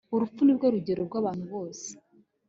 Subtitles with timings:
[0.15, 1.89] urupfu nirwo rugero rwabantu bose